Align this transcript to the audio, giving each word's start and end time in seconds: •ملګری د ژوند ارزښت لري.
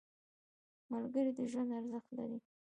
•ملګری 0.91 1.31
د 1.37 1.39
ژوند 1.51 1.69
ارزښت 1.79 2.09
لري. 2.17 2.37